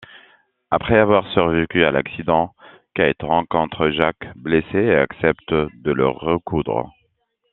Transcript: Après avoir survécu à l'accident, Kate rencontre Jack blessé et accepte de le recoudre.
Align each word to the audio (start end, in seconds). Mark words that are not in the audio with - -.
Après 0.71 0.97
avoir 0.97 1.31
survécu 1.31 1.83
à 1.83 1.91
l'accident, 1.91 2.55
Kate 2.95 3.21
rencontre 3.21 3.89
Jack 3.91 4.17
blessé 4.35 4.75
et 4.79 4.95
accepte 4.95 5.53
de 5.53 5.91
le 5.91 6.07
recoudre. 6.07 6.91